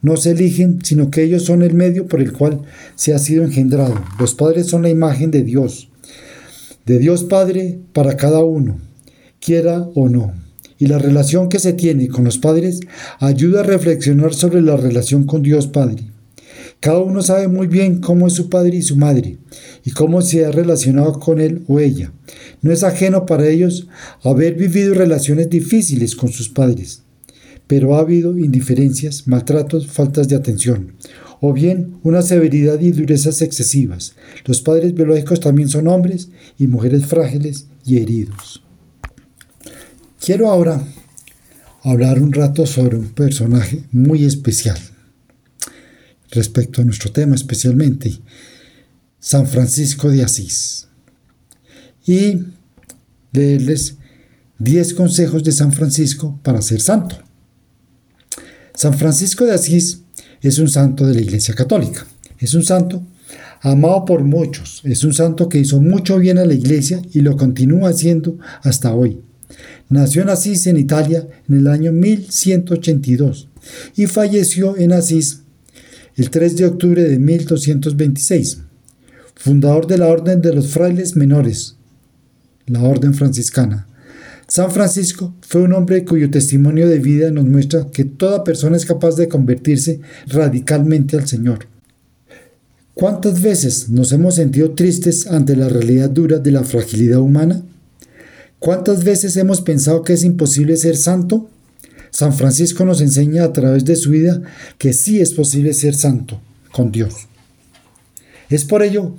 [0.02, 2.62] No se eligen, sino que ellos son el medio por el cual
[2.94, 3.94] se ha sido engendrado.
[4.18, 5.88] Los padres son la imagen de Dios,
[6.84, 8.78] de Dios Padre para cada uno,
[9.40, 10.45] quiera o no
[10.78, 12.80] y la relación que se tiene con los padres
[13.18, 16.04] ayuda a reflexionar sobre la relación con Dios Padre.
[16.80, 19.38] Cada uno sabe muy bien cómo es su padre y su madre
[19.84, 22.12] y cómo se ha relacionado con él o ella.
[22.60, 23.88] No es ajeno para ellos
[24.22, 27.02] haber vivido relaciones difíciles con sus padres,
[27.66, 30.92] pero ha habido indiferencias, maltratos, faltas de atención,
[31.40, 34.14] o bien una severidad y durezas excesivas.
[34.44, 38.65] Los padres biológicos también son hombres y mujeres frágiles y heridos.
[40.26, 40.82] Quiero ahora
[41.84, 44.76] hablar un rato sobre un personaje muy especial
[46.32, 48.12] respecto a nuestro tema especialmente,
[49.20, 50.88] San Francisco de Asís.
[52.04, 52.40] Y
[53.30, 53.98] leerles
[54.58, 57.18] 10 consejos de San Francisco para ser santo.
[58.74, 60.00] San Francisco de Asís
[60.42, 62.04] es un santo de la Iglesia Católica.
[62.40, 63.00] Es un santo
[63.60, 64.80] amado por muchos.
[64.82, 68.92] Es un santo que hizo mucho bien a la iglesia y lo continúa haciendo hasta
[68.92, 69.20] hoy.
[69.88, 73.48] Nació en Asís, en Italia, en el año 1182
[73.96, 75.42] y falleció en Asís
[76.16, 78.58] el 3 de octubre de 1226.
[79.34, 81.76] Fundador de la Orden de los Frailes Menores,
[82.66, 83.86] la Orden Franciscana.
[84.48, 88.86] San Francisco fue un hombre cuyo testimonio de vida nos muestra que toda persona es
[88.86, 91.66] capaz de convertirse radicalmente al Señor.
[92.94, 97.62] ¿Cuántas veces nos hemos sentido tristes ante la realidad dura de la fragilidad humana?
[98.58, 101.50] ¿Cuántas veces hemos pensado que es imposible ser santo?
[102.10, 104.40] San Francisco nos enseña a través de su vida
[104.78, 106.40] que sí es posible ser santo
[106.72, 107.14] con Dios.
[108.48, 109.16] Es por ello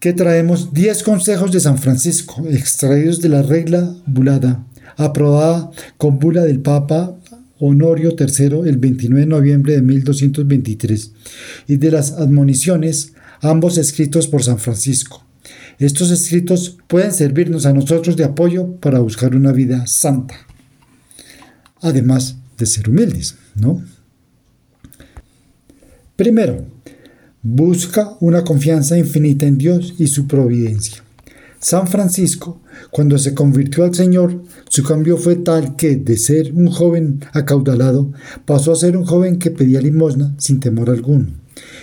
[0.00, 4.64] que traemos 10 consejos de San Francisco, extraídos de la regla bulada,
[4.96, 7.16] aprobada con bula del Papa
[7.58, 11.12] Honorio III el 29 de noviembre de 1223,
[11.68, 15.25] y de las admoniciones, ambos escritos por San Francisco.
[15.78, 20.34] Estos escritos pueden servirnos a nosotros de apoyo para buscar una vida santa,
[21.80, 23.82] además de ser humildes, ¿no?
[26.16, 26.64] Primero,
[27.42, 31.04] busca una confianza infinita en Dios y su providencia.
[31.58, 36.68] San Francisco, cuando se convirtió al Señor, su cambio fue tal que de ser un
[36.68, 38.12] joven acaudalado
[38.44, 41.26] pasó a ser un joven que pedía limosna sin temor alguno.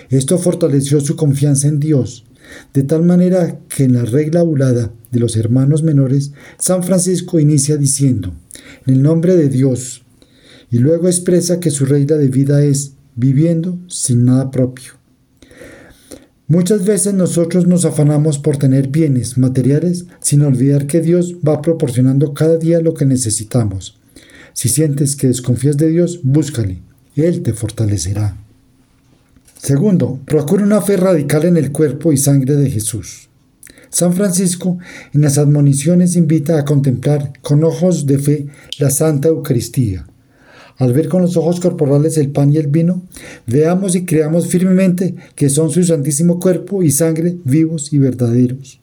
[0.09, 2.25] Esto fortaleció su confianza en Dios,
[2.73, 7.77] de tal manera que en la regla abulada de los hermanos menores, San Francisco inicia
[7.77, 8.33] diciendo,
[8.85, 10.03] en el nombre de Dios,
[10.71, 14.93] y luego expresa que su regla de vida es viviendo sin nada propio.
[16.47, 22.33] Muchas veces nosotros nos afanamos por tener bienes materiales sin olvidar que Dios va proporcionando
[22.33, 23.99] cada día lo que necesitamos.
[24.53, 26.81] Si sientes que desconfías de Dios, búscale.
[27.15, 28.42] Él te fortalecerá.
[29.63, 33.29] Segundo, procura una fe radical en el cuerpo y sangre de Jesús.
[33.89, 34.77] San Francisco
[35.13, 38.47] en las admoniciones invita a contemplar con ojos de fe
[38.77, 40.05] la Santa Eucaristía
[40.79, 43.03] al ver con los ojos corporales el pan y el vino,
[43.47, 48.81] veamos y creamos firmemente que son su santísimo cuerpo y sangre vivos y verdaderos.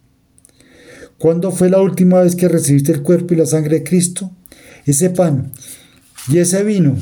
[1.18, 4.30] ¿Cuándo fue la última vez que recibiste el cuerpo y la sangre de Cristo?
[4.86, 5.52] Ese pan
[6.28, 6.96] y ese vino,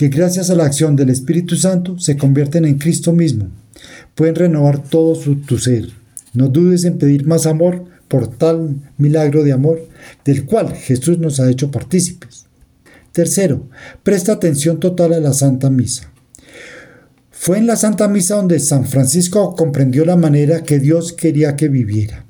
[0.00, 3.50] que gracias a la acción del Espíritu Santo se convierten en Cristo mismo,
[4.14, 5.90] pueden renovar todo su, tu ser.
[6.32, 9.86] No dudes en pedir más amor por tal milagro de amor
[10.24, 12.46] del cual Jesús nos ha hecho partícipes.
[13.12, 13.68] Tercero,
[14.02, 16.10] presta atención total a la Santa Misa.
[17.30, 21.68] Fue en la Santa Misa donde San Francisco comprendió la manera que Dios quería que
[21.68, 22.24] viviera.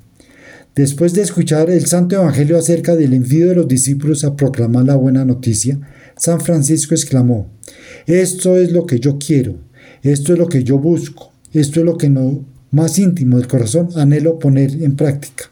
[0.75, 4.95] Después de escuchar el Santo Evangelio acerca del envío de los discípulos a proclamar la
[4.95, 5.79] buena noticia,
[6.21, 7.49] San Francisco exclamó,
[8.05, 9.55] Esto es lo que yo quiero,
[10.03, 13.89] esto es lo que yo busco, esto es lo que no más íntimo del corazón
[13.95, 15.45] anhelo poner en práctica.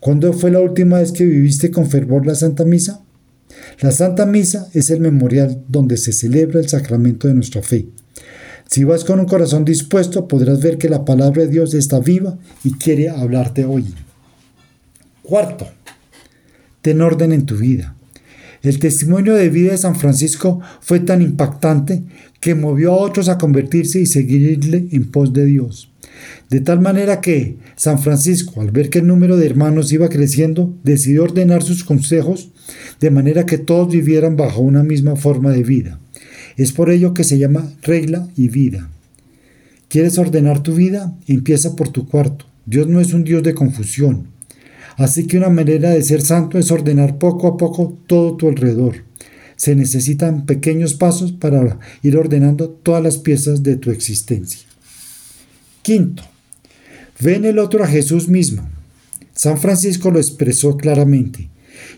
[0.00, 3.00] ¿Cuándo fue la última vez que viviste con fervor la Santa Misa?
[3.78, 7.86] La Santa Misa es el memorial donde se celebra el sacramento de nuestra fe.
[8.68, 12.36] Si vas con un corazón dispuesto, podrás ver que la palabra de Dios está viva
[12.64, 13.94] y quiere hablarte hoy.
[15.22, 15.68] Cuarto,
[16.82, 17.96] ten orden en tu vida.
[18.66, 22.02] El testimonio de vida de San Francisco fue tan impactante
[22.40, 25.92] que movió a otros a convertirse y seguirle en pos de Dios.
[26.50, 30.74] De tal manera que San Francisco, al ver que el número de hermanos iba creciendo,
[30.82, 32.50] decidió ordenar sus consejos
[32.98, 36.00] de manera que todos vivieran bajo una misma forma de vida.
[36.56, 38.90] Es por ello que se llama regla y vida.
[39.86, 41.16] ¿Quieres ordenar tu vida?
[41.28, 42.46] Empieza por tu cuarto.
[42.64, 44.34] Dios no es un Dios de confusión.
[44.96, 49.04] Así que una manera de ser santo es ordenar poco a poco todo tu alrededor.
[49.56, 54.60] Se necesitan pequeños pasos para ir ordenando todas las piezas de tu existencia.
[55.82, 56.22] Quinto,
[57.20, 58.68] ve en el otro a Jesús mismo.
[59.34, 61.50] San Francisco lo expresó claramente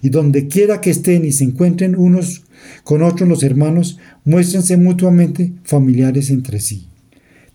[0.02, 2.42] y donde quiera que estén y se encuentren unos
[2.84, 6.86] con otros los hermanos, muéstrense mutuamente familiares entre sí.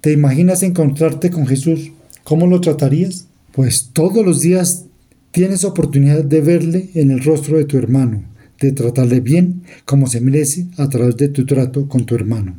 [0.01, 1.91] ¿Te imaginas encontrarte con Jesús?
[2.23, 3.27] ¿Cómo lo tratarías?
[3.51, 4.85] Pues todos los días
[5.33, 8.23] tienes oportunidad de verle en el rostro de tu hermano,
[8.59, 12.55] de tratarle bien como se merece a través de tu trato con tu hermano.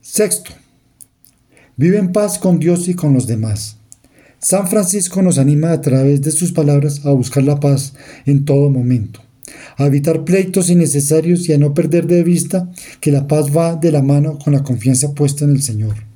[0.00, 0.50] Sexto,
[1.76, 3.76] vive en paz con Dios y con los demás.
[4.40, 7.94] San Francisco nos anima a través de sus palabras a buscar la paz
[8.26, 9.20] en todo momento,
[9.76, 12.68] a evitar pleitos innecesarios y a no perder de vista
[13.00, 16.11] que la paz va de la mano con la confianza puesta en el Señor.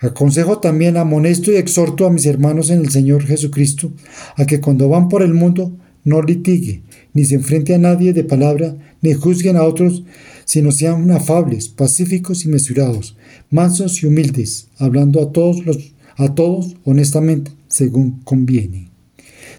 [0.00, 3.92] Aconsejo también, amonesto y exhorto a mis hermanos en el Señor Jesucristo
[4.36, 5.72] a que cuando van por el mundo
[6.04, 6.82] no litigue,
[7.14, 10.04] ni se enfrente a nadie de palabra, ni juzguen a otros,
[10.44, 13.16] sino sean afables, pacíficos y mesurados,
[13.50, 18.85] mansos y humildes, hablando a todos los a todos honestamente, según conviene.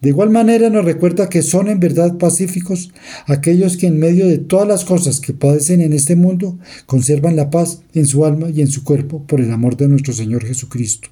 [0.01, 2.91] De igual manera nos recuerda que son en verdad pacíficos
[3.25, 7.49] aquellos que en medio de todas las cosas que padecen en este mundo conservan la
[7.49, 11.09] paz en su alma y en su cuerpo por el amor de nuestro Señor Jesucristo.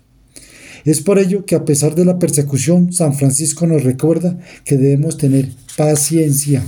[0.86, 5.18] Es por ello que a pesar de la persecución, San Francisco nos recuerda que debemos
[5.18, 6.64] tener paciencia.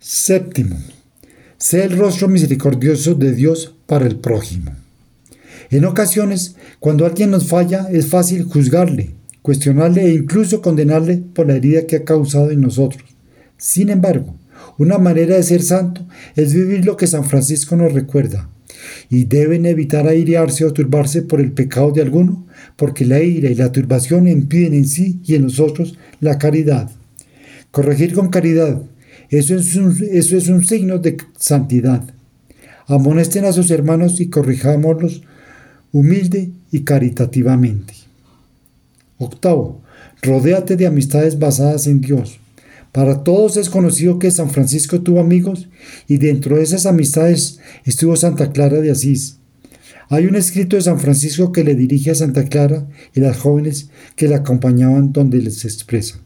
[0.00, 0.76] Séptimo,
[1.58, 4.72] sé el rostro misericordioso de Dios para el prójimo.
[5.70, 9.10] En ocasiones, cuando alguien nos falla, es fácil juzgarle,
[9.44, 13.04] cuestionarle e incluso condenarle por la herida que ha causado en nosotros.
[13.58, 14.34] Sin embargo,
[14.78, 16.00] una manera de ser santo
[16.34, 18.48] es vivir lo que San Francisco nos recuerda,
[19.10, 23.54] y deben evitar airearse o turbarse por el pecado de alguno, porque la ira y
[23.54, 26.90] la turbación impiden en sí y en nosotros la caridad.
[27.70, 28.80] Corregir con caridad,
[29.28, 32.02] eso es un, eso es un signo de santidad.
[32.86, 35.20] Amonesten a sus hermanos y corrijámoslos
[35.92, 38.03] humilde y caritativamente.
[39.24, 39.82] Octavo,
[40.22, 42.38] rodéate de amistades basadas en Dios.
[42.92, 45.68] Para todos es conocido que San Francisco tuvo amigos
[46.06, 49.38] y dentro de esas amistades estuvo Santa Clara de Asís.
[50.08, 53.90] Hay un escrito de San Francisco que le dirige a Santa Clara y las jóvenes
[54.14, 56.20] que la acompañaban donde les expresa.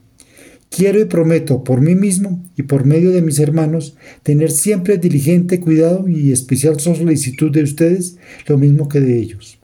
[0.68, 5.61] Quiero y prometo por mí mismo y por medio de mis hermanos tener siempre diligente
[5.61, 9.57] cuidado y especial solicitud de ustedes, lo mismo que de ellos.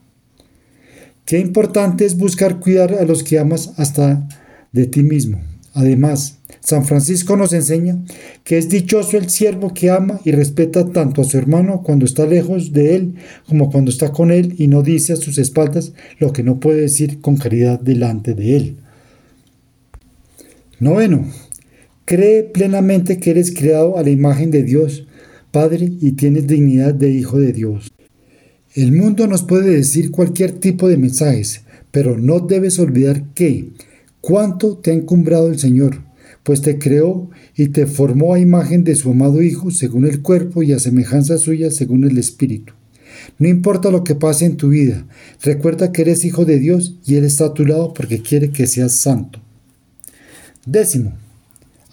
[1.25, 4.27] Qué importante es buscar cuidar a los que amas hasta
[4.71, 5.41] de ti mismo.
[5.73, 7.97] Además, San Francisco nos enseña
[8.43, 12.25] que es dichoso el siervo que ama y respeta tanto a su hermano cuando está
[12.25, 13.15] lejos de él
[13.47, 16.81] como cuando está con él y no dice a sus espaldas lo que no puede
[16.81, 18.75] decir con caridad delante de él.
[20.79, 21.25] Noveno,
[22.05, 25.07] cree plenamente que eres creado a la imagen de Dios,
[25.51, 27.94] Padre, y tienes dignidad de Hijo de Dios.
[28.75, 31.61] El mundo nos puede decir cualquier tipo de mensajes,
[31.91, 33.69] pero no debes olvidar que
[34.19, 36.01] cuánto te ha encumbrado el Señor,
[36.43, 40.61] pues te creó y te formó a imagen de su amado Hijo según el cuerpo
[40.61, 42.73] y a semejanza suya según el Espíritu.
[43.39, 45.07] No importa lo que pase en tu vida,
[45.41, 48.67] recuerda que eres hijo de Dios y Él está a tu lado porque quiere que
[48.67, 49.39] seas santo.
[50.65, 51.13] Décimo,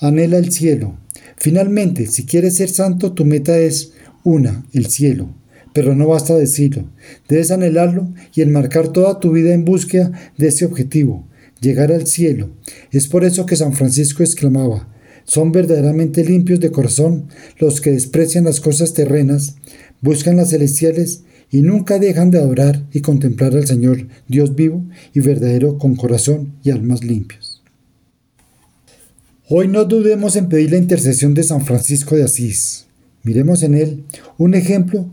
[0.01, 0.97] anhela el cielo.
[1.37, 3.93] Finalmente, si quieres ser santo, tu meta es
[4.24, 5.28] una, el cielo.
[5.73, 6.91] Pero no basta decirlo,
[7.29, 11.27] debes anhelarlo y enmarcar toda tu vida en búsqueda de ese objetivo,
[11.61, 12.51] llegar al cielo.
[12.91, 14.89] Es por eso que San Francisco exclamaba,
[15.25, 19.57] son verdaderamente limpios de corazón los que desprecian las cosas terrenas,
[20.01, 25.20] buscan las celestiales y nunca dejan de adorar y contemplar al Señor, Dios vivo y
[25.20, 27.62] verdadero con corazón y almas limpios.
[29.49, 32.87] Hoy no dudemos en pedir la intercesión de San Francisco de Asís.
[33.23, 34.05] Miremos en él
[34.39, 35.07] un ejemplo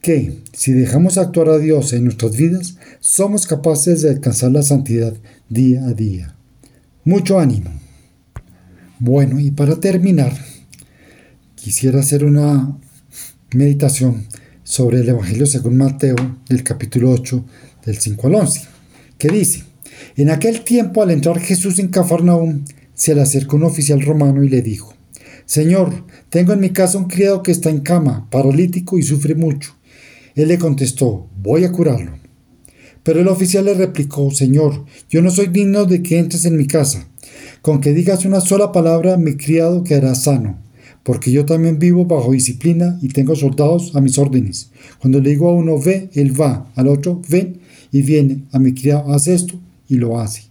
[0.00, 5.14] que, si dejamos actuar a Dios en nuestras vidas, somos capaces de alcanzar la santidad
[5.48, 6.34] día a día.
[7.04, 7.70] Mucho ánimo.
[8.98, 10.32] Bueno, y para terminar,
[11.54, 12.76] quisiera hacer una
[13.54, 14.26] meditación
[14.62, 16.16] sobre el Evangelio según Mateo
[16.48, 17.44] del capítulo 8
[17.84, 18.62] del 5 al 11,
[19.18, 19.64] que dice,
[20.16, 24.48] en aquel tiempo al entrar Jesús en Cafarnaúm, se le acercó un oficial romano y
[24.48, 24.94] le dijo,
[25.46, 29.74] Señor, tengo en mi casa un criado que está en cama, paralítico y sufre mucho.
[30.34, 32.12] Él le contestó, voy a curarlo.
[33.02, 36.66] Pero el oficial le replicó, Señor, yo no soy digno de que entres en mi
[36.66, 37.08] casa.
[37.62, 40.58] Con que digas una sola palabra, mi criado quedará sano,
[41.02, 44.70] porque yo también vivo bajo disciplina y tengo soldados a mis órdenes.
[45.00, 47.60] Cuando le digo a uno ve, él va, al otro ven
[47.92, 49.54] y viene, a mi criado haz esto
[49.88, 50.44] y lo hace.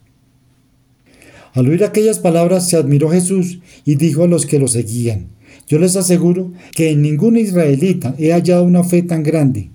[1.54, 5.28] Al oír aquellas palabras se admiró Jesús y dijo a los que lo seguían,
[5.70, 9.70] yo les aseguro que en ningún israelita he hallado una fe tan grande.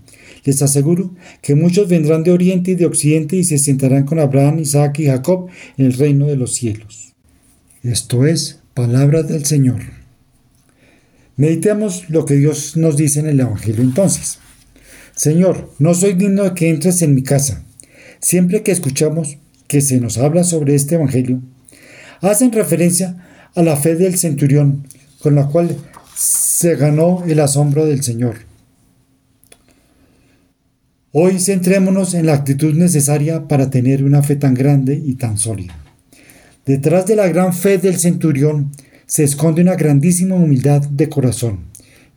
[0.45, 4.59] Les aseguro que muchos vendrán de oriente y de occidente y se sentarán con Abraham,
[4.59, 5.47] Isaac y Jacob
[5.79, 7.15] en el reino de los cielos.
[7.85, 9.81] Esto es palabra del Señor.
[11.37, 14.41] Meditemos lo que Dios nos dice en el Evangelio entonces.
[15.15, 17.65] Señor, no soy digno de que entres en mi casa.
[18.21, 19.39] Siempre que escuchamos
[19.69, 21.41] que se nos habla sobre este Evangelio,
[22.21, 23.17] hacen referencia
[23.55, 24.89] a la fe del centurión
[25.25, 25.75] con la cual
[26.15, 28.35] se ganó el asombro del Señor.
[31.13, 35.75] Hoy centrémonos en la actitud necesaria para tener una fe tan grande y tan sólida.
[36.67, 38.73] Detrás de la gran fe del centurión
[39.07, 41.61] se esconde una grandísima humildad de corazón.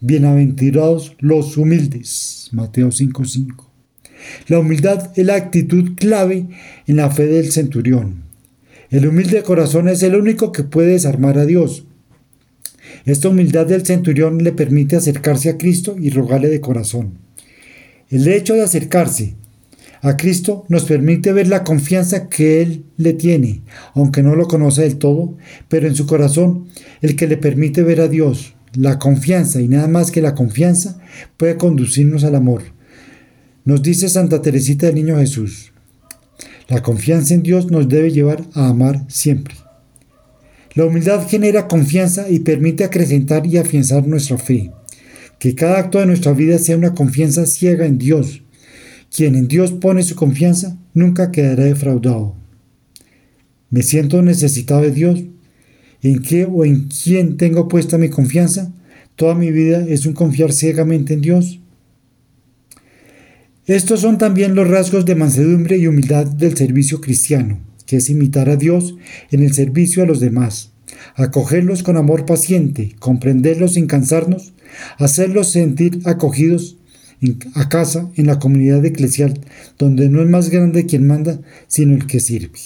[0.02, 2.50] Bienaventurados los humildes.
[2.52, 3.72] Mateo 5:5.
[4.50, 6.48] La humildad es la actitud clave
[6.88, 8.24] en la fe del centurión.
[8.90, 11.87] El humilde corazón es el único que puede desarmar a Dios.
[13.08, 17.14] Esta humildad del centurión le permite acercarse a Cristo y rogarle de corazón.
[18.10, 19.36] El hecho de acercarse
[20.02, 23.62] a Cristo nos permite ver la confianza que Él le tiene,
[23.94, 25.38] aunque no lo conoce del todo,
[25.70, 26.68] pero en su corazón
[27.02, 28.56] el que le permite ver a Dios.
[28.74, 31.00] La confianza y nada más que la confianza
[31.38, 32.64] puede conducirnos al amor.
[33.64, 35.72] Nos dice Santa Teresita del Niño Jesús,
[36.68, 39.56] la confianza en Dios nos debe llevar a amar siempre.
[40.78, 44.72] La humildad genera confianza y permite acrecentar y afianzar nuestra fe.
[45.40, 48.44] Que cada acto de nuestra vida sea una confianza ciega en Dios,
[49.10, 52.36] quien en Dios pone su confianza nunca quedará defraudado.
[53.72, 55.24] ¿Me siento necesitado de Dios?
[56.04, 58.72] ¿En qué o en quién tengo puesta mi confianza?
[59.16, 61.60] Toda mi vida es un confiar ciegamente en Dios.
[63.66, 67.58] Estos son también los rasgos de mansedumbre y humildad del servicio cristiano,
[67.88, 68.96] que es imitar a Dios
[69.32, 70.72] en el servicio a los demás,
[71.16, 74.54] acogerlos con amor paciente, comprenderlos sin cansarnos,
[75.00, 76.78] hacerlos sentir acogidos
[77.56, 79.40] a casa, en la comunidad eclesial,
[79.80, 82.60] donde no es más grande quien manda, sino el que sirve.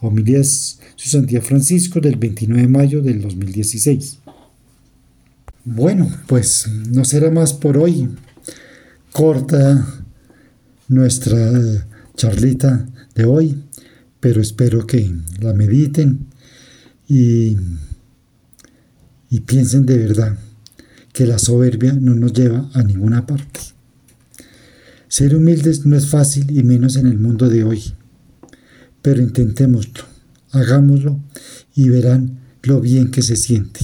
[0.00, 4.18] Homilías Su Santidad Francisco del 29 de mayo del 2016.
[5.64, 8.08] Bueno, pues no será más por hoy.
[9.12, 10.04] Corta
[10.88, 13.62] nuestra charlita de hoy,
[14.22, 16.28] pero espero que la mediten
[17.08, 17.56] y,
[19.44, 20.38] piensen de verdad
[21.12, 23.58] que la soberbia no nos lleva a ninguna parte.
[25.08, 27.82] Ser humildes no es fácil y menos en el mundo de hoy,
[29.02, 30.04] pero intentémoslo,
[30.52, 31.18] hagámoslo
[31.74, 33.80] y verán lo bien que se siente.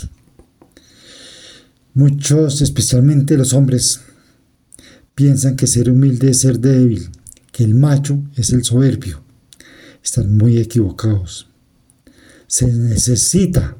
[1.95, 4.03] Muchos, especialmente los hombres,
[5.16, 7.09] piensan que ser humilde es ser débil,
[7.51, 9.28] que el macho es el soberbio.
[10.03, 11.49] Están muy equivocados.
[12.46, 13.76] Se necesita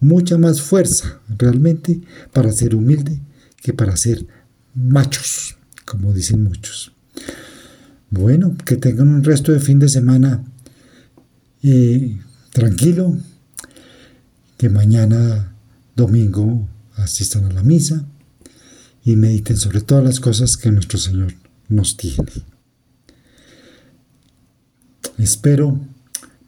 [0.00, 2.00] mucha más fuerza realmente
[2.32, 3.20] para ser humilde
[3.62, 4.26] que para ser
[4.74, 6.92] machos, como dicen muchos.
[8.10, 10.44] Bueno, que tengan un resto de fin de semana
[11.62, 12.18] eh,
[12.52, 13.16] tranquilo,
[14.56, 15.54] que mañana
[15.94, 18.04] domingo asistan a la misa
[19.04, 21.34] y mediten sobre todas las cosas que nuestro Señor
[21.68, 22.49] nos tiene.
[25.20, 25.78] Espero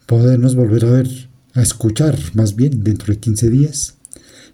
[0.07, 3.99] podernos volver a ver a escuchar más bien dentro de 15 días.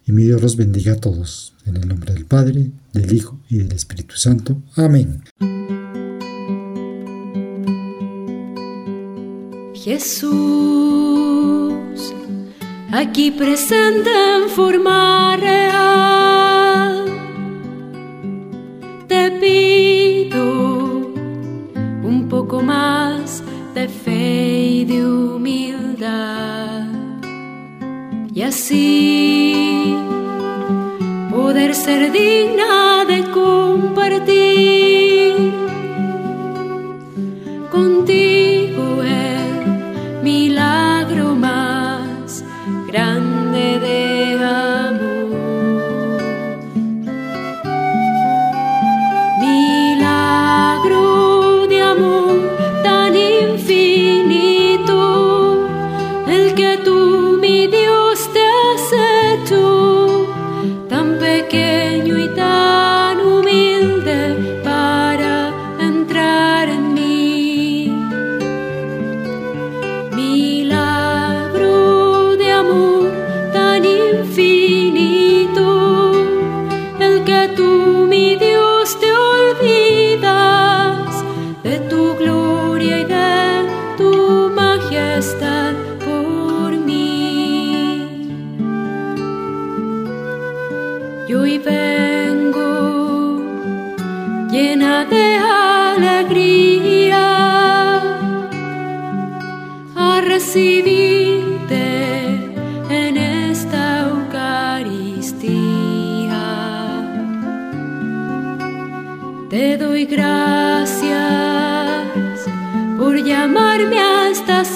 [0.06, 1.54] Y mi Dios los bendiga a todos.
[1.66, 4.60] En el nombre del Padre, del Hijo y del Espíritu Santo.
[4.74, 5.22] Amén.
[9.74, 10.32] Jesús,
[12.90, 17.04] aquí presente en forma real,
[19.06, 21.12] te pido
[22.02, 23.07] un poco más
[23.78, 26.84] de fe y de humildad.
[28.34, 29.94] Y así
[31.30, 34.77] poder ser digna de compartir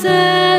[0.05, 0.52] a